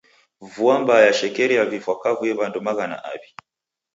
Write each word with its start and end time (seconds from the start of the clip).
Vua 0.53 0.79
mbaa 0.81 1.05
yashekerie 1.07 1.61
vifwa 1.71 1.95
kavui 2.03 2.31
w'andu 2.37 2.59
maghana 2.65 2.97
aw'i. 3.09 3.29